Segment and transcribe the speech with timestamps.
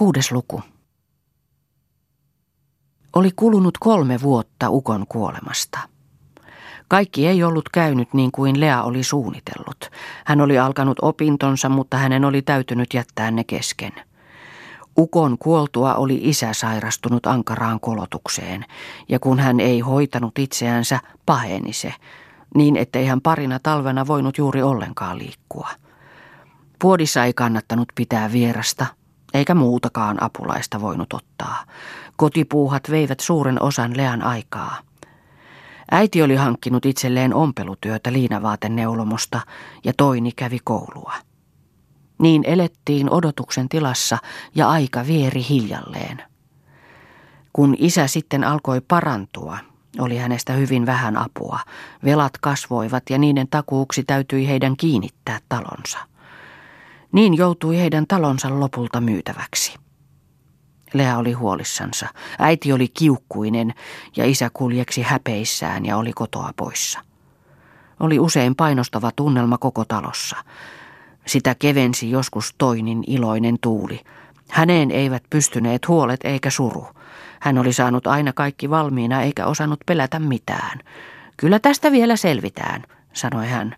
[0.00, 0.62] Kuudes luku.
[3.16, 5.78] Oli kulunut kolme vuotta Ukon kuolemasta.
[6.88, 9.90] Kaikki ei ollut käynyt niin kuin Lea oli suunnitellut.
[10.26, 13.92] Hän oli alkanut opintonsa, mutta hänen oli täytynyt jättää ne kesken.
[14.98, 18.64] Ukon kuoltua oli isä sairastunut ankaraan kolotukseen,
[19.08, 21.94] ja kun hän ei hoitanut itseänsä, paheni se,
[22.54, 25.68] niin ettei hän parina talvena voinut juuri ollenkaan liikkua.
[26.78, 28.86] Puodissa ei kannattanut pitää vierasta,
[29.34, 31.64] eikä muutakaan apulaista voinut ottaa.
[32.16, 34.78] Kotipuuhat veivät suuren osan Lean aikaa.
[35.90, 39.40] Äiti oli hankkinut itselleen ompelutyötä liinavaateneulomosta
[39.84, 41.12] ja toini kävi koulua.
[42.18, 44.18] Niin elettiin odotuksen tilassa
[44.54, 46.22] ja aika vieri hiljalleen.
[47.52, 49.58] Kun isä sitten alkoi parantua,
[49.98, 51.60] oli hänestä hyvin vähän apua.
[52.04, 55.98] Velat kasvoivat ja niiden takuuksi täytyi heidän kiinnittää talonsa.
[57.12, 59.74] Niin joutui heidän talonsa lopulta myytäväksi.
[60.94, 62.06] Lea oli huolissansa.
[62.38, 63.74] Äiti oli kiukkuinen
[64.16, 67.00] ja isä kuljeksi häpeissään ja oli kotoa poissa.
[68.00, 70.36] Oli usein painostava tunnelma koko talossa.
[71.26, 74.00] Sitä kevensi joskus toinin iloinen tuuli.
[74.50, 76.86] Häneen eivät pystyneet huolet eikä suru.
[77.40, 80.78] Hän oli saanut aina kaikki valmiina eikä osannut pelätä mitään.
[81.36, 82.82] Kyllä tästä vielä selvitään,
[83.12, 83.76] sanoi hän.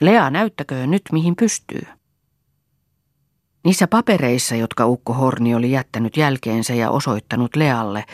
[0.00, 1.86] Lea näyttäköön nyt mihin pystyy.
[3.64, 8.04] Niissä papereissa, jotka Ukko Horni oli jättänyt jälkeensä ja osoittanut Lealle,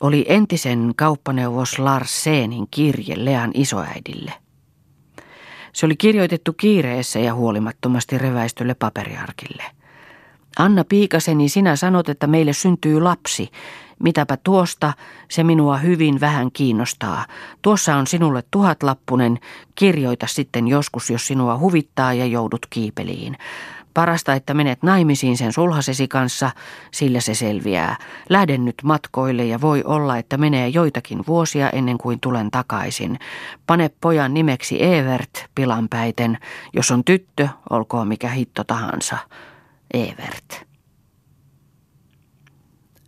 [0.00, 4.32] oli entisen kauppaneuvos Lars Seenin kirje Lean isoäidille.
[5.72, 9.62] Se oli kirjoitettu kiireessä ja huolimattomasti reväistylle paperiarkille.
[10.58, 13.50] Anna Piikaseni, sinä sanot, että meille syntyy lapsi.
[14.02, 14.92] Mitäpä tuosta,
[15.30, 17.26] se minua hyvin vähän kiinnostaa.
[17.62, 19.38] Tuossa on sinulle tuhatlappunen,
[19.74, 23.36] kirjoita sitten joskus, jos sinua huvittaa ja joudut kiipeliin.
[23.96, 26.50] Parasta, että menet naimisiin sen sulhasesi kanssa,
[26.92, 27.96] sillä se selviää.
[28.28, 33.18] Lähden nyt matkoille ja voi olla, että menee joitakin vuosia ennen kuin tulen takaisin.
[33.66, 36.38] Pane pojan nimeksi Evert pilanpäiten.
[36.72, 39.18] Jos on tyttö, olkoon mikä hitto tahansa.
[39.94, 40.66] Evert.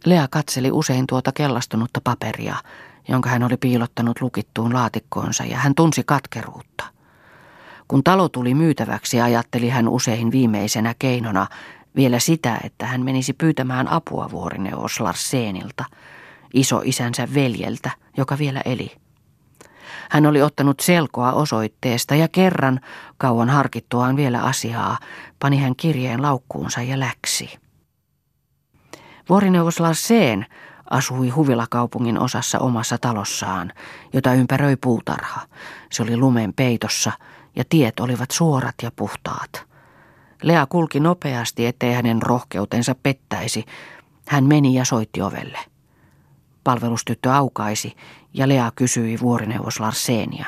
[0.04, 2.56] Lea katseli usein tuota kellastunutta paperia,
[3.08, 6.97] jonka hän oli piilottanut lukittuun laatikkoonsa ja hän tunsi katkeruutta.
[7.88, 11.46] Kun talo tuli myytäväksi, ajatteli hän usein viimeisenä keinona
[11.96, 15.84] vielä sitä, että hän menisi pyytämään apua vuorineuvos Larsenilta,
[16.54, 18.92] isoisänsä veljeltä, joka vielä eli.
[20.10, 22.80] Hän oli ottanut selkoa osoitteesta ja kerran,
[23.18, 24.98] kauan harkittuaan vielä asiaa,
[25.38, 27.58] pani hän kirjeen laukkuunsa ja läksi.
[29.28, 30.46] Vuorineuvos Larsen
[30.90, 33.72] asui Huvilakaupungin osassa omassa talossaan,
[34.12, 35.40] jota ympäröi puutarha.
[35.92, 37.12] Se oli lumen peitossa
[37.58, 39.68] ja tiet olivat suorat ja puhtaat.
[40.42, 43.64] Lea kulki nopeasti, ettei hänen rohkeutensa pettäisi.
[44.28, 45.58] Hän meni ja soitti ovelle.
[46.64, 47.96] Palvelustyttö aukaisi
[48.34, 50.46] ja Lea kysyi vuorineuvos Larsenia.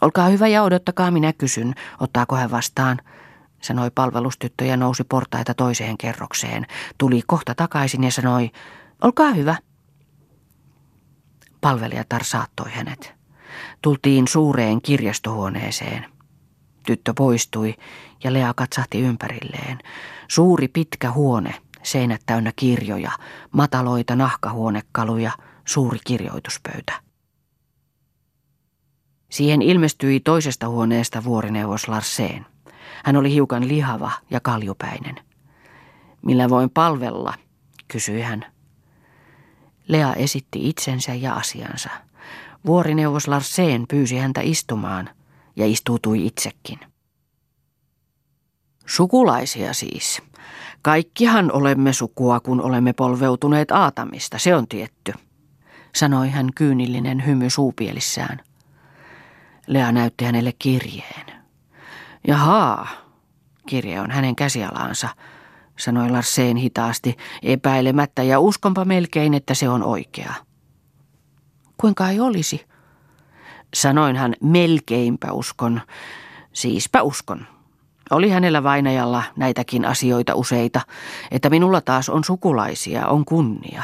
[0.00, 2.98] Olkaa hyvä ja odottakaa, minä kysyn, ottaako hän vastaan,
[3.62, 6.66] sanoi palvelustyttö ja nousi portaita toiseen kerrokseen.
[6.98, 8.50] Tuli kohta takaisin ja sanoi,
[9.02, 9.56] olkaa hyvä.
[11.60, 13.19] Palvelijatar saattoi hänet.
[13.82, 16.06] Tultiin suureen kirjastohuoneeseen.
[16.86, 17.74] Tyttö poistui
[18.24, 19.78] ja Lea katsahti ympärilleen.
[20.28, 23.12] Suuri pitkä huone, seinät täynnä kirjoja,
[23.50, 25.32] mataloita nahkahuonekaluja,
[25.64, 26.92] suuri kirjoituspöytä.
[29.30, 32.46] Siihen ilmestyi toisesta huoneesta vuorineuvos Larseen.
[33.04, 35.16] Hän oli hiukan lihava ja kaljupäinen.
[36.22, 37.34] Millä voin palvella,
[37.88, 38.46] kysyi hän.
[39.88, 41.90] Lea esitti itsensä ja asiansa.
[42.66, 45.10] Vuorineuvos Larseen pyysi häntä istumaan
[45.56, 46.78] ja istuutui itsekin.
[48.86, 50.22] Sukulaisia siis.
[50.82, 55.12] Kaikkihan olemme sukua, kun olemme polveutuneet Aatamista, se on tietty,
[55.94, 58.40] sanoi hän kyynillinen hymy suupielissään.
[59.66, 61.26] Lea näytti hänelle kirjeen.
[62.26, 62.88] Jahaa,
[63.66, 65.08] kirje on hänen käsialaansa,
[65.78, 70.34] sanoi Larseen hitaasti, epäilemättä ja uskonpa melkein, että se on oikea.
[71.80, 72.66] Kuinka ei olisi?
[73.74, 75.80] Sanoin hän melkeinpä uskon,
[76.52, 77.46] siispä uskon.
[78.10, 80.80] Oli hänellä vainajalla näitäkin asioita useita,
[81.30, 83.82] että minulla taas on sukulaisia, on kunnia.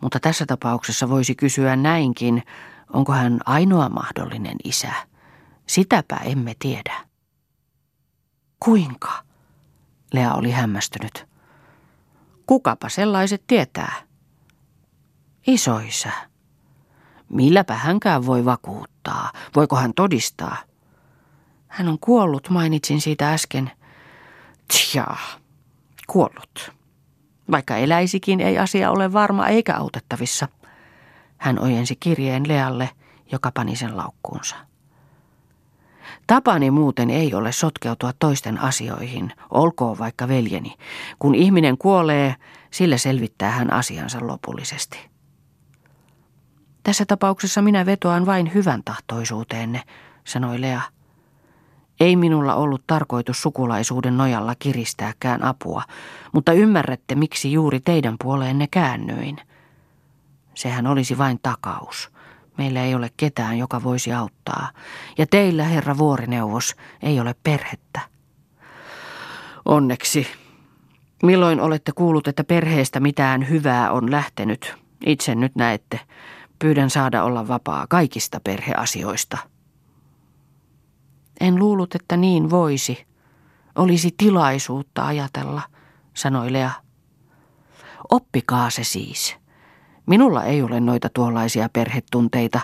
[0.00, 2.42] Mutta tässä tapauksessa voisi kysyä näinkin,
[2.92, 4.92] onko hän ainoa mahdollinen isä.
[5.66, 6.94] Sitäpä emme tiedä.
[8.60, 9.22] Kuinka?
[10.12, 11.26] Lea oli hämmästynyt.
[12.46, 13.92] Kukapa sellaiset tietää?
[15.46, 16.12] Isoisä.
[17.28, 19.32] Milläpä hänkään voi vakuuttaa?
[19.56, 20.56] Voiko hän todistaa?
[21.68, 23.70] Hän on kuollut, mainitsin siitä äsken.
[24.68, 25.06] Tja,
[26.06, 26.72] kuollut.
[27.50, 30.48] Vaikka eläisikin, ei asia ole varma eikä autettavissa.
[31.36, 32.90] Hän ojensi kirjeen Lealle,
[33.32, 34.56] joka pani sen laukkuunsa.
[36.26, 40.74] Tapani muuten ei ole sotkeutua toisten asioihin, olkoon vaikka veljeni.
[41.18, 42.34] Kun ihminen kuolee,
[42.70, 45.15] sillä selvittää hän asiansa lopullisesti.
[46.86, 49.82] Tässä tapauksessa minä vetoan vain hyvän tahtoisuuteenne,
[50.24, 50.80] sanoi Lea.
[52.00, 55.82] Ei minulla ollut tarkoitus sukulaisuuden nojalla kiristääkään apua,
[56.32, 59.36] mutta ymmärrätte, miksi juuri teidän puoleenne käännyin.
[60.54, 62.10] Sehän olisi vain takaus.
[62.58, 64.70] Meillä ei ole ketään, joka voisi auttaa.
[65.18, 68.00] Ja teillä, herra vuorineuvos, ei ole perhettä.
[69.64, 70.26] Onneksi.
[71.22, 74.74] Milloin olette kuullut, että perheestä mitään hyvää on lähtenyt?
[75.06, 76.00] Itse nyt näette.
[76.58, 79.38] Pyydän saada olla vapaa kaikista perheasioista.
[81.40, 83.06] En luullut, että niin voisi.
[83.74, 85.62] Olisi tilaisuutta ajatella,
[86.14, 86.70] sanoi Lea.
[88.10, 89.36] Oppikaa se siis.
[90.06, 92.60] Minulla ei ole noita tuollaisia perhetunteita.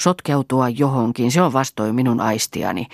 [0.00, 2.86] Sotkeutua johonkin, se on vastoin minun aistiani.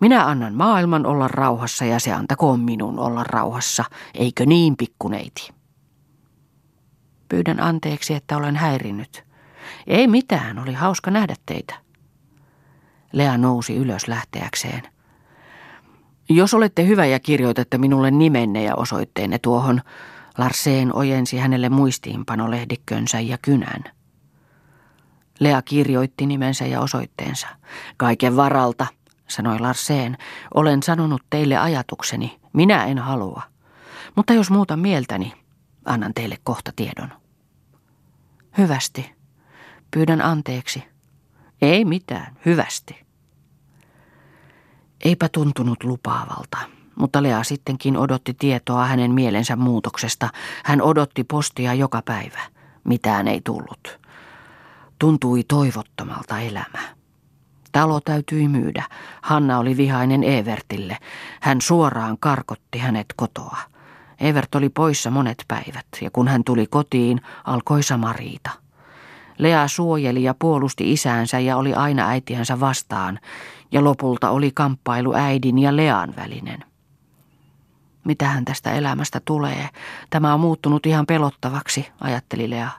[0.00, 5.50] Minä annan maailman olla rauhassa ja se antakoon minun olla rauhassa, eikö niin pikkuneiti?
[7.28, 9.29] Pyydän anteeksi, että olen häirinnyt.
[9.90, 11.74] Ei mitään, oli hauska nähdä teitä.
[13.12, 14.82] Lea nousi ylös lähteäkseen.
[16.28, 19.80] Jos olette hyvä ja kirjoitatte minulle nimenne ja osoitteenne tuohon,
[20.38, 23.84] Larseen ojensi hänelle muistiinpanolehdikkönsä ja kynän.
[25.40, 27.48] Lea kirjoitti nimensä ja osoitteensa.
[27.96, 28.86] Kaiken varalta,
[29.28, 30.16] sanoi Larseen,
[30.54, 32.40] olen sanonut teille ajatukseni.
[32.52, 33.42] Minä en halua.
[34.16, 35.32] Mutta jos muuta mieltäni,
[35.84, 37.12] annan teille kohta tiedon.
[38.58, 39.19] Hyvästi.
[39.90, 40.84] Pyydän anteeksi.
[41.62, 43.00] Ei mitään, hyvästi.
[45.04, 46.58] Eipä tuntunut lupaavalta.
[46.96, 50.28] Mutta Lea sittenkin odotti tietoa hänen mielensä muutoksesta.
[50.64, 52.40] Hän odotti postia joka päivä.
[52.84, 54.00] Mitään ei tullut.
[54.98, 56.78] Tuntui toivottomalta elämä.
[57.72, 58.84] Talo täytyi myydä.
[59.22, 60.98] Hanna oli vihainen Evertille.
[61.40, 63.58] Hän suoraan karkotti hänet kotoa.
[64.20, 68.50] Evert oli poissa monet päivät, ja kun hän tuli kotiin, alkoi sama riita.
[69.40, 73.18] Lea suojeli ja puolusti isäänsä ja oli aina äitiänsä vastaan,
[73.72, 76.64] ja lopulta oli kamppailu äidin ja Lean välinen.
[78.04, 79.68] Mitähän tästä elämästä tulee?
[80.10, 82.70] Tämä on muuttunut ihan pelottavaksi, ajatteli Lea.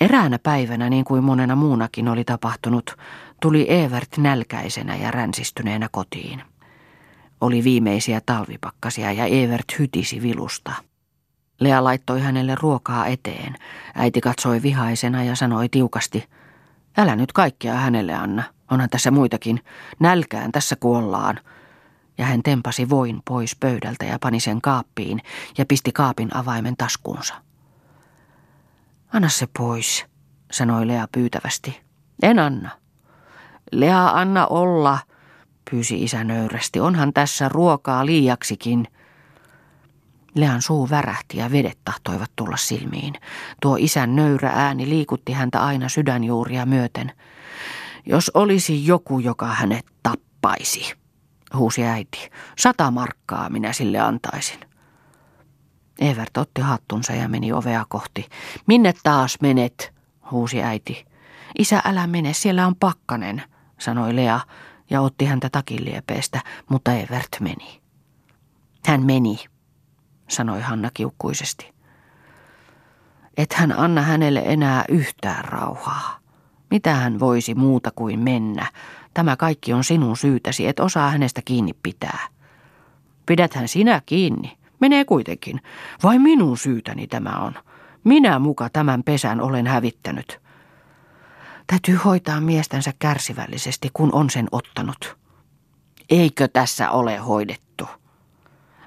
[0.00, 2.96] Eräänä päivänä, niin kuin monena muunakin oli tapahtunut,
[3.40, 6.42] tuli Evert nälkäisenä ja ränsistyneenä kotiin.
[7.40, 10.72] Oli viimeisiä talvipakkasia ja Evert hytisi vilusta.
[11.62, 13.54] Lea laittoi hänelle ruokaa eteen.
[13.94, 16.28] Äiti katsoi vihaisena ja sanoi tiukasti,
[16.96, 19.60] älä nyt kaikkea hänelle anna, onhan tässä muitakin,
[20.00, 21.40] nälkään tässä kuollaan
[22.18, 25.20] ja hän tempasi voin pois pöydältä ja pani sen kaappiin
[25.58, 27.34] ja pisti kaapin avaimen taskuunsa.
[29.12, 30.06] Anna se pois,
[30.52, 31.80] sanoi Lea pyytävästi.
[32.22, 32.70] En anna.
[33.72, 34.98] Lea, anna olla,
[35.70, 36.80] pyysi isä nöyrästi.
[36.80, 38.88] Onhan tässä ruokaa liiaksikin.
[40.34, 43.14] Lean suu värähti ja vedet tahtoivat tulla silmiin.
[43.60, 47.12] Tuo isän nöyrä ääni liikutti häntä aina sydänjuuria myöten.
[48.06, 50.94] Jos olisi joku, joka hänet tappaisi
[51.54, 52.30] huusi äiti.
[52.58, 54.60] Sata markkaa minä sille antaisin.
[55.98, 58.28] Evert otti hattunsa ja meni ovea kohti.
[58.66, 59.92] Minne taas menet?
[60.30, 61.06] huusi äiti.
[61.58, 63.42] Isä, älä mene, siellä on pakkanen,
[63.78, 64.40] sanoi Lea
[64.90, 67.80] ja otti häntä takiliepeestä, mutta Evert meni.
[68.86, 69.38] Hän meni,
[70.32, 71.72] sanoi Hanna kiukkuisesti.
[73.36, 76.18] Et hän anna hänelle enää yhtään rauhaa.
[76.70, 78.66] Mitä hän voisi muuta kuin mennä,
[79.14, 82.18] Tämä kaikki on sinun syytäsi, et osaa hänestä kiinni pitää.
[83.26, 84.58] Pidäthän sinä kiinni.
[84.80, 85.60] Menee kuitenkin.
[86.02, 87.54] Vai minun syytäni tämä on?
[88.04, 90.40] Minä muka tämän pesän olen hävittänyt.
[91.66, 95.16] Täytyy hoitaa miestänsä kärsivällisesti, kun on sen ottanut.
[96.10, 97.71] Eikö tässä ole hoidettu?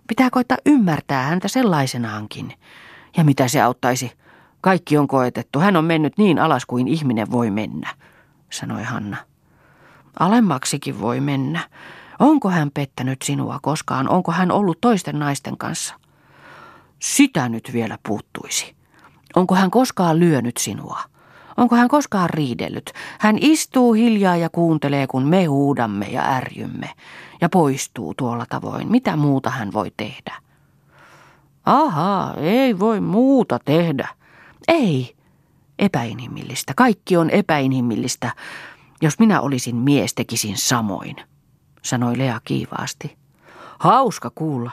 [0.08, 2.54] Pitää koittaa ymmärtää häntä sellaisenaankin.
[3.18, 4.12] Ja mitä se auttaisi?
[4.62, 5.60] Kaikki on koetettu.
[5.60, 7.90] Hän on mennyt niin alas kuin ihminen voi mennä,
[8.50, 9.18] sanoi Hanna.
[10.20, 11.70] Alemmaksikin voi mennä.
[12.20, 14.10] Onko hän pettänyt sinua koskaan?
[14.10, 15.96] Onko hän ollut toisten naisten kanssa?
[17.00, 18.76] Sitä nyt vielä puuttuisi.
[19.36, 21.00] Onko hän koskaan lyönyt sinua?
[21.58, 22.92] Onko hän koskaan riidellyt?
[23.20, 26.90] Hän istuu hiljaa ja kuuntelee, kun me huudamme ja ärjymme,
[27.42, 28.92] ja poistuu tuolla tavoin.
[28.92, 30.36] Mitä muuta hän voi tehdä?
[31.66, 34.08] Ahaa, ei voi muuta tehdä.
[34.68, 35.16] Ei.
[35.80, 36.74] Epäinhimillistä.
[36.76, 38.32] Kaikki on epäinhimillistä.
[39.02, 41.16] Jos minä olisin mies, tekisin samoin,
[41.82, 43.18] sanoi Lea kiivaasti.
[43.80, 44.72] Hauska kuulla.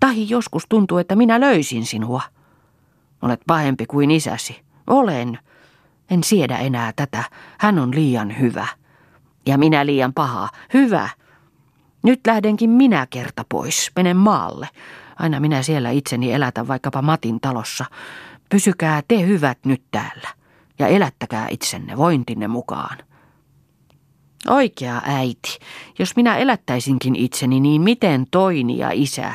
[0.00, 2.22] Tahi joskus tuntuu, että minä löysin sinua.
[3.22, 4.60] Olet pahempi kuin isäsi.
[4.86, 5.38] Olen.
[6.10, 7.24] En siedä enää tätä.
[7.58, 8.66] Hän on liian hyvä.
[9.46, 10.48] Ja minä liian paha.
[10.74, 11.08] Hyvä.
[12.02, 13.90] Nyt lähdenkin minä kerta pois.
[13.96, 14.68] Menen maalle.
[15.18, 17.84] Aina minä siellä itseni elätän vaikkapa Matin talossa.
[18.48, 20.28] Pysykää te hyvät nyt täällä.
[20.78, 22.98] Ja elättäkää itsenne vointinne mukaan.
[24.48, 25.58] Oikea äiti,
[25.98, 29.34] jos minä elättäisinkin itseni, niin miten toini ja isä?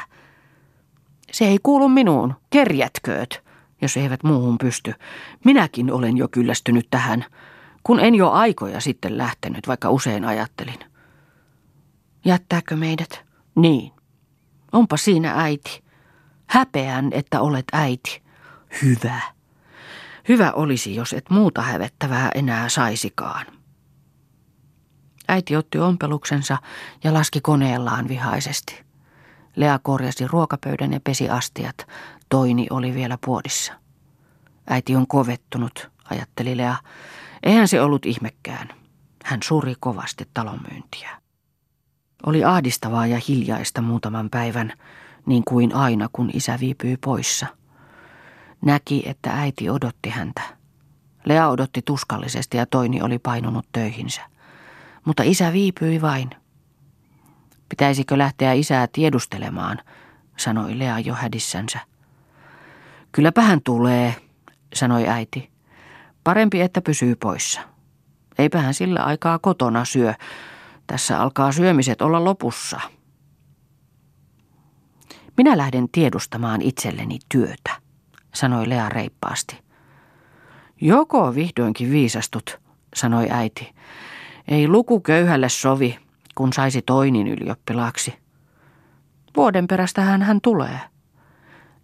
[1.32, 3.44] Se ei kuulu minuun, kerjätkööt,
[3.82, 4.94] jos eivät muuhun pysty.
[5.46, 7.26] Minäkin olen jo kyllästynyt tähän,
[7.84, 10.80] kun en jo aikoja sitten lähtenyt, vaikka usein ajattelin.
[12.26, 13.26] Jättääkö meidät?
[13.56, 13.92] Niin.
[14.72, 15.84] Onpa siinä äiti.
[16.48, 18.22] Häpeän, että olet äiti.
[18.82, 19.22] Hyvä.
[20.30, 23.46] Hyvä olisi, jos et muuta hävettävää enää saisikaan.
[25.28, 26.58] Äiti otti ompeluksensa
[27.04, 28.84] ja laski koneellaan vihaisesti.
[29.56, 31.88] Lea korjasi ruokapöydän ja pesi astiat.
[32.30, 33.74] Toini oli vielä puodissa.
[34.68, 36.76] Äiti on kovettunut, ajatteli Lea.
[37.44, 38.70] Eihän se ollut ihmekään.
[39.24, 41.10] Hän suri kovasti talonmyyntiä.
[42.26, 44.74] Oli ahdistavaa ja hiljaista muutaman päivän,
[45.26, 47.48] niin kuin aina kun isä viipyi poissa.
[48.62, 50.42] Näki, että äiti odotti häntä.
[51.26, 54.22] Lea odotti tuskallisesti ja Toini oli painunut töihinsä.
[55.06, 56.30] Mutta isä viipyi vain.
[57.70, 59.80] Pitäisikö lähteä isää tiedustelemaan,
[60.38, 61.80] sanoi Lea jo hädissänsä.
[63.12, 64.16] Kylläpä hän tulee,
[64.74, 65.50] sanoi äiti.
[66.24, 67.62] Parempi, että pysyy poissa.
[68.38, 70.14] Eipä hän sillä aikaa kotona syö.
[70.88, 72.80] Tässä alkaa syömiset olla lopussa.
[75.38, 77.72] Minä lähden tiedustamaan itselleni työtä,
[78.34, 79.60] sanoi Lea reippaasti.
[80.82, 82.60] Joko vihdoinkin viisastut,
[82.96, 83.74] sanoi äiti.
[84.48, 86.00] Ei luku köyhälle sovi,
[86.36, 88.14] kun saisi toinin ylioppilaaksi.
[89.36, 90.80] Vuoden perästä hän, hän tulee.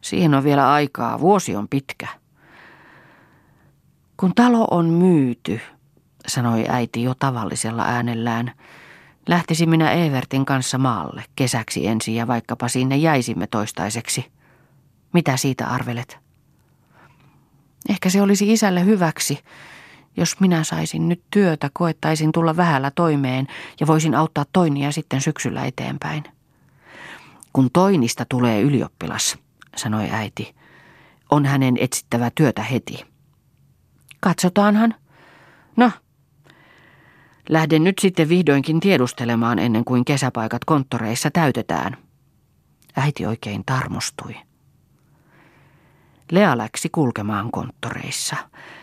[0.05, 2.07] Siihen on vielä aikaa, vuosi on pitkä.
[4.17, 5.61] Kun talo on myyty,
[6.27, 8.51] sanoi äiti jo tavallisella äänellään,
[9.29, 14.31] lähtisi minä Evertin kanssa maalle kesäksi ensin ja vaikkapa sinne jäisimme toistaiseksi.
[15.13, 16.17] Mitä siitä arvelet?
[17.89, 19.39] Ehkä se olisi isälle hyväksi,
[20.17, 23.47] jos minä saisin nyt työtä, koettaisin tulla vähällä toimeen
[23.79, 26.23] ja voisin auttaa Toinia sitten syksyllä eteenpäin.
[27.53, 29.44] Kun Toinista tulee ylioppilas,
[29.75, 30.55] sanoi äiti,
[31.31, 33.05] on hänen etsittävä työtä heti.
[34.19, 34.95] Katsotaanhan.
[35.77, 35.91] No,
[37.49, 41.97] lähden nyt sitten vihdoinkin tiedustelemaan ennen kuin kesäpaikat konttoreissa täytetään.
[42.95, 44.35] Äiti oikein tarmostui.
[46.31, 48.35] Lea läksi kulkemaan konttoreissa.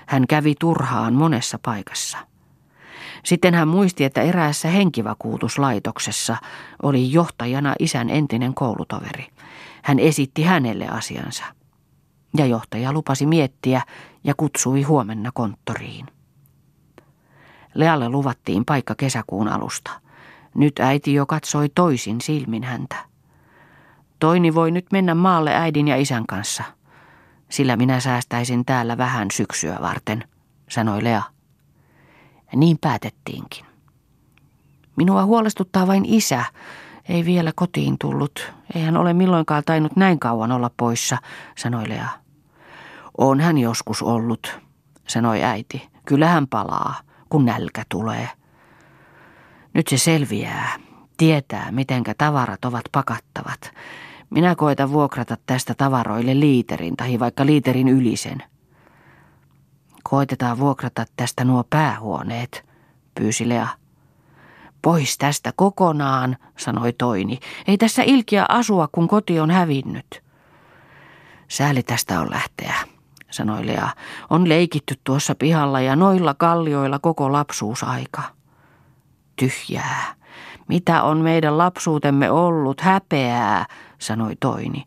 [0.07, 2.19] Hän kävi turhaan monessa paikassa.
[3.25, 6.37] Sitten hän muisti, että eräässä henkivakuutuslaitoksessa
[6.83, 9.27] oli johtajana isän entinen koulutoveri.
[9.83, 11.45] Hän esitti hänelle asiansa.
[12.37, 13.83] Ja johtaja lupasi miettiä
[14.25, 16.07] ja kutsui huomenna konttoriin.
[17.75, 19.91] Lealle luvattiin paikka kesäkuun alusta.
[20.55, 22.97] Nyt äiti jo katsoi toisin silmin häntä.
[24.19, 26.65] Toini voi nyt mennä maalle äidin ja isän kanssa–
[27.53, 30.25] sillä minä säästäisin täällä vähän syksyä varten,
[30.69, 31.23] sanoi Lea.
[32.53, 33.67] Ja niin päätettiinkin.
[34.97, 36.45] Minua huolestuttaa vain isä.
[37.09, 38.53] Ei vielä kotiin tullut.
[38.75, 41.19] Ei hän ole milloinkaan tainnut näin kauan olla poissa,
[41.59, 42.09] sanoi Lea.
[43.19, 44.61] On hän joskus ollut,
[45.09, 45.89] sanoi äiti.
[46.05, 48.29] Kyllä hän palaa, kun nälkä tulee.
[49.75, 50.73] Nyt se selviää.
[51.17, 53.73] Tietää, mitenkä tavarat ovat pakattavat.
[54.31, 58.43] Minä koitan vuokrata tästä tavaroille liiterin tai vaikka liiterin ylisen.
[60.03, 62.65] Koitetaan vuokrata tästä nuo päähuoneet,
[63.15, 63.69] pyysi Lea.
[64.83, 67.39] Pois tästä kokonaan, sanoi Toini.
[67.67, 70.23] Ei tässä ilkiä asua, kun koti on hävinnyt.
[71.49, 72.75] Sääli tästä on lähteä,
[73.31, 73.89] sanoi Lea.
[74.31, 78.23] On leikitty tuossa pihalla ja noilla kallioilla koko lapsuusaika.
[79.37, 80.15] Tyhjää.
[80.69, 82.81] Mitä on meidän lapsuutemme ollut?
[82.81, 83.67] Häpeää,
[83.99, 84.85] sanoi Toini.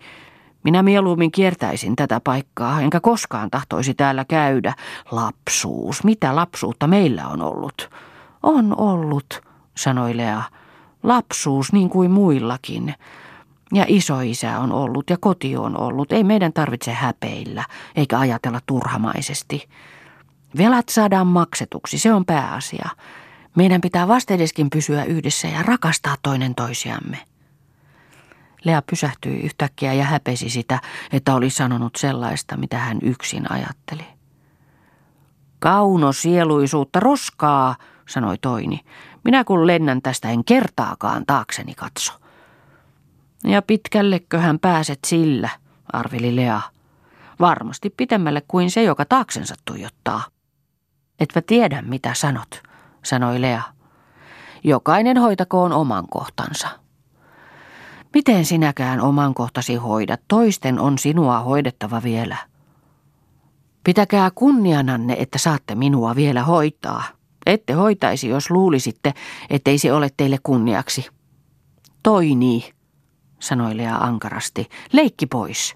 [0.64, 4.74] Minä mieluummin kiertäisin tätä paikkaa, enkä koskaan tahtoisi täällä käydä.
[5.12, 7.90] Lapsuus, mitä lapsuutta meillä on ollut?
[8.44, 9.42] On ollut,
[9.78, 10.44] sanoi Lea.
[11.04, 12.94] Lapsuus niin kuin muillakin.
[13.74, 16.12] Ja isoisä on ollut ja koti on ollut.
[16.12, 17.64] Ei meidän tarvitse häpeillä,
[17.96, 19.70] eikä ajatella turhamaisesti.
[20.58, 22.90] Velat saadaan maksetuksi, se on pääasia.
[23.56, 27.18] Meidän pitää vastedeskin pysyä yhdessä ja rakastaa toinen toisiamme.
[28.64, 34.06] Lea pysähtyi yhtäkkiä ja häpesi sitä, että oli sanonut sellaista, mitä hän yksin ajatteli.
[35.60, 37.76] Kauno sieluisuutta roskaa,
[38.08, 38.80] sanoi Toini.
[39.26, 42.14] Minä kun lennän tästä en kertaakaan taakseni katso.
[43.44, 45.50] Ja pitkälleköhän pääset sillä,
[45.94, 46.62] arveli Lea.
[47.40, 50.24] Varmasti pitemmälle kuin se, joka taaksensa tuijottaa.
[51.20, 52.64] Etpä tiedä, mitä sanot,
[53.04, 53.62] sanoi Lea.
[54.64, 56.68] Jokainen hoitakoon oman kohtansa.
[58.14, 62.38] Miten sinäkään oman kohtasi hoidat, toisten on sinua hoidettava vielä.
[63.84, 67.04] Pitäkää kunniananne, että saatte minua vielä hoitaa.
[67.46, 69.14] Ette hoitaisi, jos luulisitte,
[69.50, 71.08] ettei se ole teille kunniaksi.
[72.04, 72.64] Toi niin,
[73.40, 74.70] sanoi Lea ankarasti.
[74.94, 75.76] Leikki pois.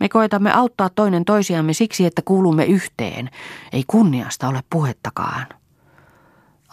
[0.00, 3.30] Me koetamme auttaa toinen toisiamme siksi, että kuulumme yhteen.
[3.72, 5.46] Ei kunniasta ole puhettakaan.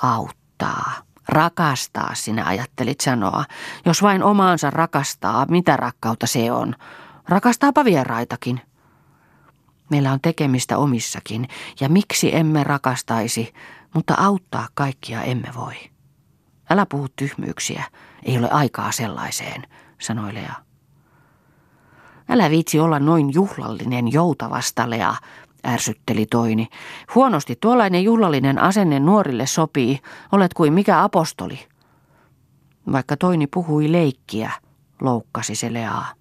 [0.04, 0.92] Auttaa.
[1.28, 3.46] Rakastaa, sinä ajattelit sanoa.
[3.86, 6.76] Jos vain omaansa rakastaa, mitä rakkautta se on?
[7.30, 8.62] Rakastaapa vieraitakin.
[9.90, 11.48] Meillä on tekemistä omissakin,
[11.80, 13.54] ja miksi emme rakastaisi,
[13.94, 15.74] mutta auttaa kaikkia emme voi.
[16.70, 17.84] Älä puhu tyhmyyksiä,
[18.24, 19.64] ei ole aikaa sellaiseen,
[20.02, 20.54] sanoi Lea.
[22.30, 25.16] Älä viitsi olla noin juhlallinen joutavasta, Lea,
[25.68, 26.68] ärsytteli Toini.
[27.16, 30.00] Huonosti tuollainen juhlallinen asenne nuorille sopii,
[30.32, 31.60] olet kuin mikä apostoli.
[32.92, 34.52] Vaikka Toini puhui leikkiä,
[35.02, 36.14] loukkasi se Leaa.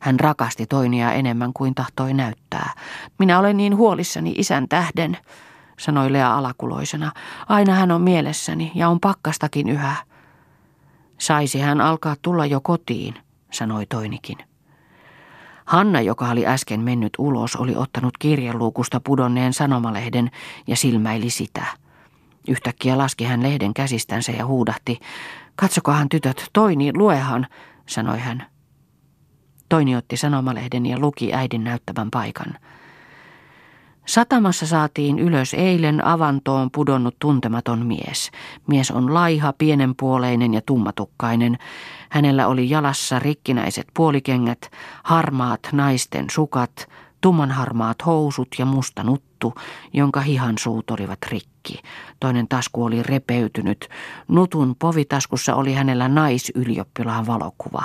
[0.00, 2.74] Hän rakasti Toinia enemmän kuin tahtoi näyttää.
[3.18, 5.18] Minä olen niin huolissani isän tähden,
[5.80, 7.12] sanoi Lea alakuloisena.
[7.48, 9.96] Aina hän on mielessäni ja on pakkastakin yhä.
[11.18, 13.14] Saisi hän alkaa tulla jo kotiin,
[13.50, 14.38] sanoi Toinikin.
[15.64, 20.30] Hanna, joka oli äsken mennyt ulos, oli ottanut kirjeluukusta pudonneen sanomalehden
[20.66, 21.64] ja silmäili sitä.
[22.48, 24.98] Yhtäkkiä laski hän lehden käsistänsä ja huudahti.
[25.56, 27.46] Katsokohan tytöt, Toini, luehan,
[27.86, 28.46] sanoi hän.
[29.68, 32.54] Toini otti sanomalehden ja luki äidin näyttävän paikan.
[34.10, 38.30] Satamassa saatiin ylös eilen avantoon pudonnut tuntematon mies.
[38.66, 41.58] Mies on laiha, pienenpuoleinen ja tummatukkainen.
[42.08, 44.70] Hänellä oli jalassa rikkinäiset puolikengät,
[45.02, 46.88] harmaat naisten sukat,
[47.20, 49.54] tummanharmaat housut ja musta nuttu,
[49.92, 51.82] jonka hihan suut olivat rikki.
[52.20, 53.88] Toinen tasku oli repeytynyt.
[54.28, 57.82] Nutun povitaskussa oli hänellä naisylioppilaan valokuva.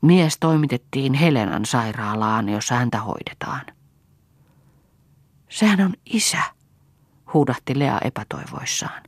[0.00, 3.77] Mies toimitettiin Helenan sairaalaan, jossa häntä hoidetaan.
[5.48, 6.42] Sehän on isä,
[7.34, 9.02] huudahti Lea epätoivoissaan.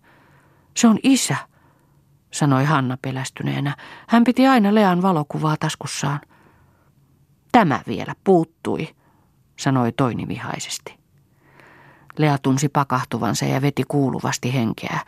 [0.76, 1.36] Se on isä,
[2.30, 3.76] sanoi Hanna pelästyneenä.
[4.08, 6.20] Hän piti aina Lean valokuvaa taskussaan.
[7.52, 8.94] Tämä vielä puuttui,
[9.58, 11.00] sanoi Toini vihaisesti.
[12.18, 15.00] Lea tunsi pakahtuvansa ja veti kuuluvasti henkeä.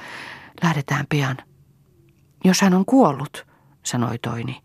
[0.63, 1.37] Lähdetään pian.
[2.45, 3.47] Jos hän on kuollut,
[3.83, 4.63] sanoi Toini.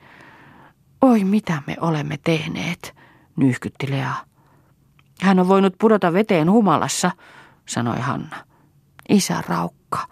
[1.02, 2.96] Oi, mitä me olemme tehneet,
[3.36, 4.14] nyyhkytti Lea.
[5.22, 7.12] Hän on voinut pudota veteen humalassa,
[7.66, 8.36] sanoi Hanna.
[9.10, 10.08] Isä raukka,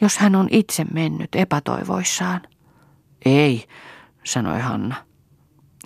[0.00, 2.40] jos hän on itse mennyt epätoivoissaan.
[3.24, 3.68] Ei,
[4.24, 4.94] sanoi Hanna.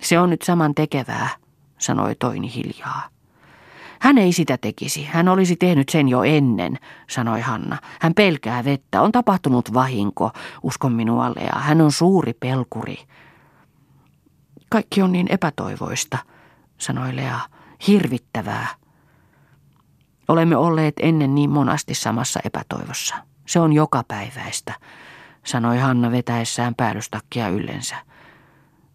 [0.01, 1.29] Se on nyt saman tekevää,
[1.77, 3.13] sanoi Toini hiljaa.
[4.03, 5.03] Hän ei sitä tekisi.
[5.03, 6.79] Hän olisi tehnyt sen jo ennen,
[7.09, 7.77] sanoi Hanna.
[8.01, 9.01] Hän pelkää vettä.
[9.01, 10.31] On tapahtunut vahinko.
[10.63, 11.59] Uskon minua, Lea.
[11.59, 12.97] Hän on suuri pelkuri.
[14.69, 16.17] Kaikki on niin epätoivoista,
[16.77, 17.39] sanoi Lea.
[17.87, 18.67] Hirvittävää.
[20.27, 23.15] Olemme olleet ennen niin monasti samassa epätoivossa.
[23.45, 24.73] Se on jokapäiväistä,
[25.45, 27.95] sanoi Hanna vetäessään päällystakkia yllensä.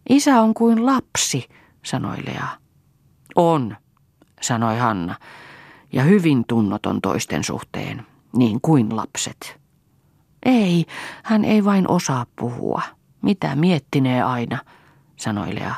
[0.09, 1.49] Isä on kuin lapsi,
[1.85, 2.47] sanoi Lea.
[3.35, 3.77] On,
[4.41, 5.15] sanoi Hanna,
[5.93, 9.59] ja hyvin tunnoton toisten suhteen, niin kuin lapset.
[10.45, 10.85] Ei,
[11.23, 12.81] hän ei vain osaa puhua.
[13.21, 14.57] Mitä miettinee aina,
[15.15, 15.75] sanoi Lea.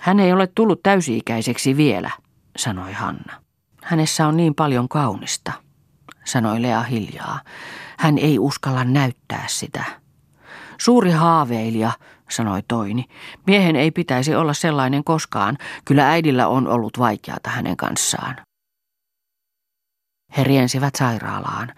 [0.00, 2.10] Hän ei ole tullut täysi-ikäiseksi vielä,
[2.56, 3.42] sanoi Hanna.
[3.82, 5.52] Hänessä on niin paljon kaunista,
[6.24, 7.40] sanoi Lea hiljaa.
[7.98, 9.84] Hän ei uskalla näyttää sitä.
[10.78, 11.92] Suuri haaveilija,
[12.30, 13.04] sanoi Toini.
[13.46, 15.58] Miehen ei pitäisi olla sellainen koskaan.
[15.84, 18.36] Kyllä äidillä on ollut vaikeata hänen kanssaan.
[20.36, 21.74] He riensivät sairaalaan.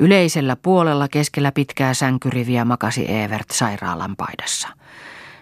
[0.00, 4.68] Yleisellä puolella keskellä pitkää sänkyriviä makasi Evert sairaalan paidassa.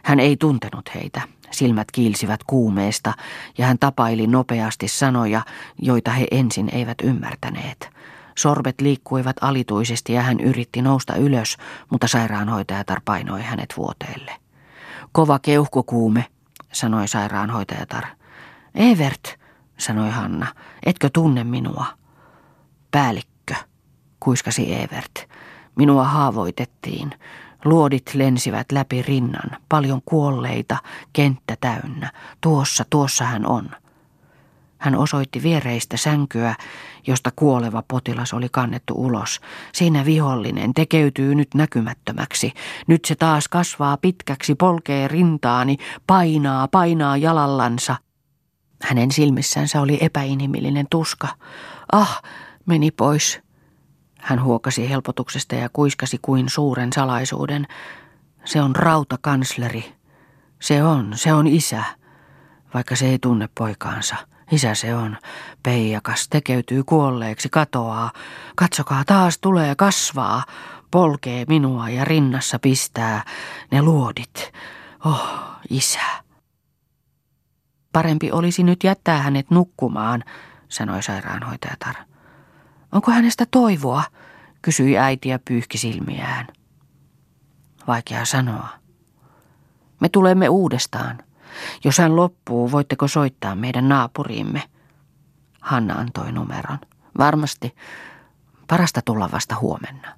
[0.06, 1.22] Hän ei tuntenut heitä.
[1.50, 3.12] Silmät kiilsivät kuumeesta
[3.58, 5.42] ja hän tapaili nopeasti sanoja,
[5.78, 7.90] joita he ensin eivät ymmärtäneet.
[8.38, 11.56] Sorvet liikkuivat alituisesti ja hän yritti nousta ylös,
[11.90, 14.32] mutta sairaanhoitajatar painoi hänet vuoteelle.
[15.12, 16.24] Kova keuhkokuume,
[16.72, 18.04] sanoi sairaanhoitajatar.
[18.74, 19.38] Evert,
[19.78, 20.46] sanoi Hanna,
[20.86, 21.86] etkö tunne minua?
[22.90, 23.54] Päällikkö,
[24.20, 25.28] kuiskasi Evert.
[25.76, 27.10] Minua haavoitettiin.
[27.66, 30.76] Luodit lensivät läpi rinnan, paljon kuolleita,
[31.12, 32.12] kenttä täynnä.
[32.40, 33.70] Tuossa, tuossa hän on.
[34.78, 36.54] Hän osoitti viereistä sänkyä,
[37.06, 39.40] josta kuoleva potilas oli kannettu ulos.
[39.72, 42.52] Siinä vihollinen tekeytyy nyt näkymättömäksi.
[42.86, 45.76] Nyt se taas kasvaa pitkäksi, polkee rintaani,
[46.06, 47.96] painaa, painaa jalallansa.
[48.82, 51.28] Hänen silmissänsä oli epäinhimillinen tuska.
[51.92, 52.22] Ah,
[52.66, 53.45] meni pois.
[54.26, 57.66] Hän huokasi helpotuksesta ja kuiskasi kuin suuren salaisuuden.
[58.44, 59.94] Se on rautakansleri.
[60.60, 61.84] Se on, se on isä,
[62.74, 64.16] vaikka se ei tunne poikaansa.
[64.52, 65.16] Isä se on.
[65.62, 68.10] Peijakas tekeytyy kuolleeksi, katoaa.
[68.56, 70.44] Katsokaa, taas tulee kasvaa.
[70.90, 73.24] Polkee minua ja rinnassa pistää
[73.70, 74.52] ne luodit.
[75.04, 75.28] Oh,
[75.70, 76.00] isä.
[77.92, 80.24] Parempi olisi nyt jättää hänet nukkumaan,
[80.68, 81.94] sanoi sairaanhoitajatar.
[82.92, 84.02] Onko hänestä toivoa?
[84.62, 86.46] kysyi äiti ja pyyhki silmiään.
[87.86, 88.68] Vaikea sanoa.
[90.00, 91.18] Me tulemme uudestaan.
[91.84, 94.62] Jos hän loppuu, voitteko soittaa meidän naapuriimme?
[95.60, 96.78] Hanna antoi numeron.
[97.18, 97.74] Varmasti.
[98.66, 100.08] Parasta tulla vasta huomenna.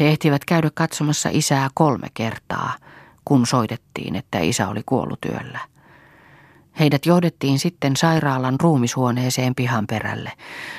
[0.00, 2.76] He ehtivät käydä katsomassa isää kolme kertaa,
[3.24, 5.60] kun soitettiin, että isä oli kuollut yöllä.
[6.78, 10.32] Heidät johdettiin sitten sairaalan ruumishuoneeseen pihan perälle.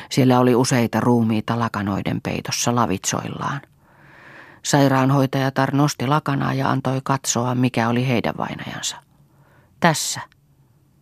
[0.09, 3.61] Siellä oli useita ruumiita lakanoiden peitossa lavitsoillaan.
[4.63, 8.97] Sairaanhoitajatar nosti lakanaa ja antoi katsoa, mikä oli heidän vainajansa.
[9.79, 10.21] Tässä,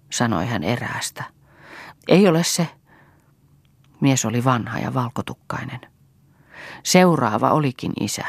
[0.09, 1.23] sanoi hän eräästä.
[2.07, 2.67] Ei ole se.
[4.01, 5.79] Mies oli vanha ja valkotukkainen.
[6.83, 8.25] Seuraava olikin isä.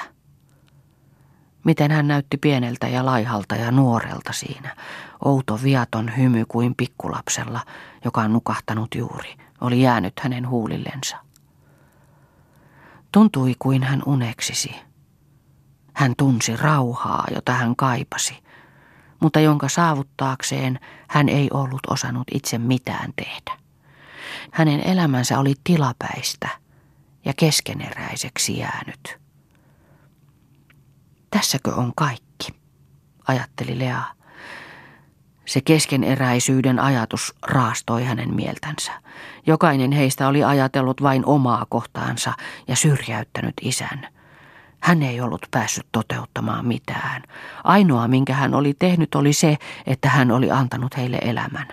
[1.65, 4.77] Miten hän näytti pieneltä ja laihalta ja nuorelta siinä.
[5.25, 7.61] Outo viaton hymy kuin pikkulapsella,
[8.05, 11.17] joka on nukahtanut juuri, oli jäänyt hänen huulillensa.
[13.13, 14.75] Tuntui kuin hän uneksisi.
[15.95, 18.43] Hän tunsi rauhaa, jota hän kaipasi,
[19.21, 23.61] mutta jonka saavuttaakseen hän ei ollut osannut itse mitään tehdä.
[24.53, 26.49] Hänen elämänsä oli tilapäistä
[27.25, 29.21] ja keskeneräiseksi jäänyt.
[31.31, 32.55] Tässäkö on kaikki,
[33.29, 34.03] ajatteli Lea.
[35.47, 38.93] Se keskeneräisyyden ajatus raastoi hänen mieltänsä.
[39.47, 42.33] Jokainen heistä oli ajatellut vain omaa kohtaansa
[42.69, 44.07] ja syrjäyttänyt isän–
[44.81, 47.23] hän ei ollut päässyt toteuttamaan mitään.
[47.65, 51.69] Ainoa, minkä hän oli tehnyt, oli se, että hän oli antanut heille elämän.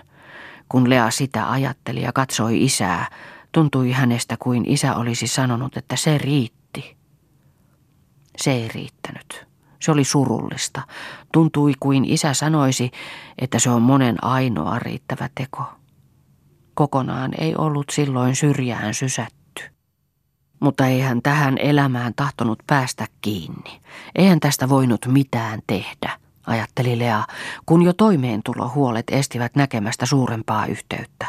[0.68, 3.08] Kun Lea sitä ajatteli ja katsoi isää,
[3.52, 6.57] tuntui hänestä kuin isä olisi sanonut, että se riitti.
[8.38, 9.46] Se ei riittänyt.
[9.80, 10.82] Se oli surullista.
[11.32, 12.90] Tuntui kuin isä sanoisi,
[13.38, 15.62] että se on monen ainoa riittävä teko.
[16.74, 19.62] Kokonaan ei ollut silloin syrjään sysätty.
[20.60, 23.80] Mutta ei hän tähän elämään tahtonut päästä kiinni.
[24.14, 27.24] Eihän tästä voinut mitään tehdä, ajatteli Lea,
[27.66, 31.26] kun jo toimeentulohuolet estivät näkemästä suurempaa yhteyttä.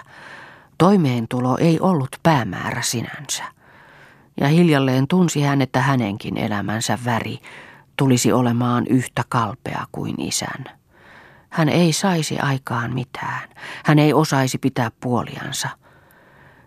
[0.77, 3.58] Toimeentulo ei ollut päämäärä sinänsä.
[4.39, 7.39] Ja hiljalleen tunsi hän, että hänenkin elämänsä väri
[7.95, 10.65] tulisi olemaan yhtä kalpea kuin isän.
[11.49, 13.49] Hän ei saisi aikaan mitään.
[13.85, 15.69] Hän ei osaisi pitää puoliansa–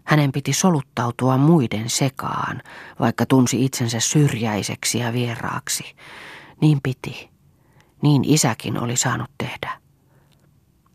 [0.05, 2.63] hänen piti soluttautua muiden sekaan,
[3.01, 5.85] vaikka tunsi itsensä syrjäiseksi ja vieraaksi.
[6.61, 7.31] Niin piti.
[8.03, 9.71] Niin isäkin oli saanut tehdä.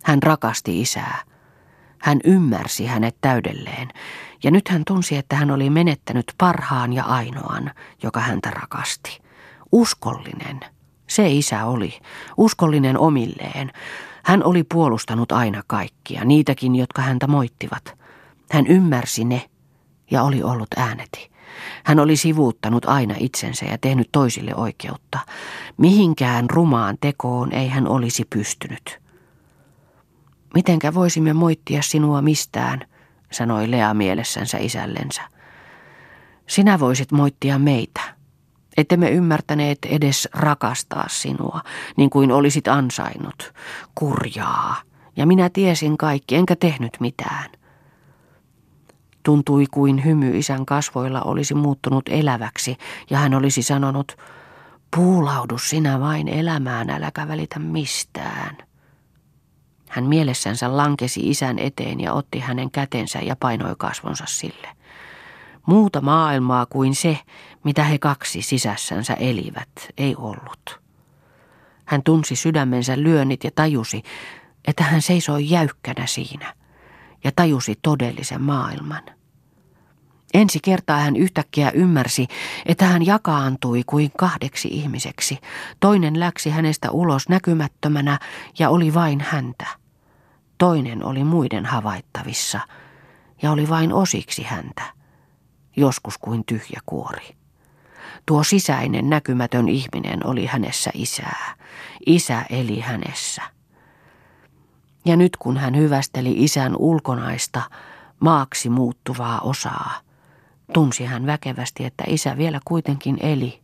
[0.03, 1.23] Hän rakasti isää.
[1.99, 3.87] Hän ymmärsi hänet täydelleen,
[4.43, 7.71] ja nyt hän tunsi, että hän oli menettänyt parhaan ja ainoan,
[8.03, 9.21] joka häntä rakasti.
[9.71, 10.59] Uskollinen.
[11.07, 11.99] Se isä oli.
[12.37, 13.71] Uskollinen omilleen.
[14.23, 17.97] Hän oli puolustanut aina kaikkia, niitäkin, jotka häntä moittivat.
[18.51, 19.49] Hän ymmärsi ne
[20.11, 21.31] ja oli ollut ääneti.
[21.83, 25.19] Hän oli sivuuttanut aina itsensä ja tehnyt toisille oikeutta.
[25.77, 29.06] Mihinkään rumaan tekoon ei hän olisi pystynyt.
[30.53, 32.81] Mitenkä voisimme moittia sinua mistään,
[33.31, 35.21] sanoi Lea mielessänsä isällensä.
[36.47, 38.01] Sinä voisit moittia meitä.
[38.77, 41.61] Ette me ymmärtäneet edes rakastaa sinua,
[41.97, 43.53] niin kuin olisit ansainnut.
[43.95, 44.75] Kurjaa.
[45.15, 47.49] Ja minä tiesin kaikki, enkä tehnyt mitään.
[49.23, 52.77] Tuntui kuin hymy isän kasvoilla olisi muuttunut eläväksi
[53.09, 54.17] ja hän olisi sanonut,
[54.95, 58.66] puulaudu sinä vain elämään, äläkä välitä mistään.
[59.89, 64.67] Hän mielessänsä lankesi isän eteen ja otti hänen kätensä ja painoi kasvonsa sille.
[65.65, 67.19] Muuta maailmaa kuin se,
[67.63, 70.79] mitä he kaksi sisässänsä elivät, ei ollut.
[71.85, 74.03] Hän tunsi sydämensä lyönnit ja tajusi,
[74.67, 76.53] että hän seisoi jäykkänä siinä
[77.23, 79.03] ja tajusi todellisen maailman.
[80.33, 82.27] Ensi kertaa hän yhtäkkiä ymmärsi,
[82.65, 85.37] että hän jakaantui kuin kahdeksi ihmiseksi.
[85.79, 88.19] Toinen läksi hänestä ulos näkymättömänä
[88.59, 89.65] ja oli vain häntä.
[90.57, 92.59] Toinen oli muiden havaittavissa
[93.41, 94.83] ja oli vain osiksi häntä,
[95.75, 97.35] joskus kuin tyhjä kuori.
[98.25, 101.55] Tuo sisäinen näkymätön ihminen oli hänessä isää.
[102.05, 103.41] Isä eli hänessä.
[105.05, 107.61] Ja nyt kun hän hyvästeli isän ulkonaista,
[108.19, 110.06] maaksi muuttuvaa osaa,
[110.73, 113.61] tunsi hän väkevästi, että isä vielä kuitenkin eli,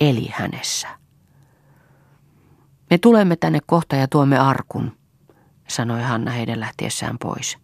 [0.00, 0.88] eli hänessä.
[2.90, 4.96] Me tulemme tänne kohta ja tuomme arkun,
[5.68, 7.58] sanoi Hanna heidän lähtiessään pois.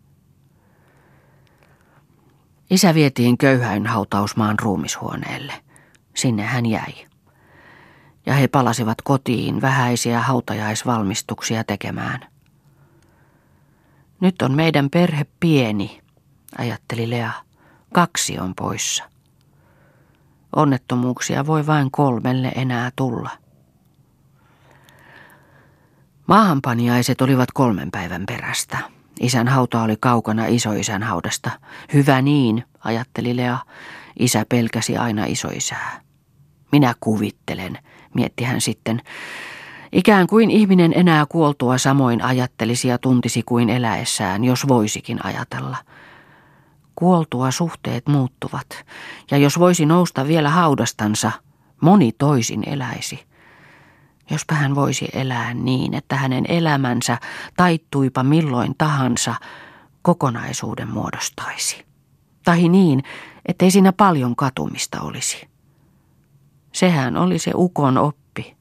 [2.71, 5.53] Isä vietiin köyhäin hautausmaan ruumishuoneelle.
[6.15, 7.07] Sinne hän jäi.
[8.27, 12.21] Ja he palasivat kotiin vähäisiä hautajaisvalmistuksia tekemään.
[14.21, 16.01] Nyt on meidän perhe pieni,
[16.59, 17.46] ajatteli Lea.
[17.97, 19.05] Kaksi on poissa.
[20.57, 23.31] Onnettomuuksia voi vain kolmelle enää tulla.
[26.27, 28.79] Maahanpaniaiset olivat kolmen päivän perästä.
[29.21, 31.51] Isän hauta oli kaukana isoisän haudasta.
[31.93, 33.59] Hyvä niin, ajatteli Lea.
[34.19, 36.01] Isä pelkäsi aina isoisää.
[36.73, 37.79] Minä kuvittelen,
[38.15, 39.03] mietti hän sitten.
[39.93, 45.77] Ikään kuin ihminen enää kuoltua samoin ajattelisi ja tuntisi kuin eläessään, jos voisikin ajatella.
[46.97, 48.85] Kuoltua suhteet muuttuvat,
[49.31, 51.33] ja jos voisi nousta vielä haudastansa,
[51.81, 53.27] moni toisin eläisi.
[54.31, 57.19] Jospa hän voisi elää niin, että hänen elämänsä,
[57.57, 59.35] taittuipa milloin tahansa,
[60.03, 61.85] kokonaisuuden muodostaisi.
[62.45, 63.03] Tai niin,
[63.47, 65.49] ettei siinä paljon katumista olisi.
[66.73, 68.57] Sehän oli se ukon oppi.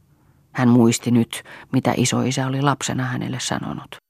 [0.52, 1.44] Hän muisti nyt,
[1.74, 4.05] mitä isoisä oli lapsena hänelle sanonut.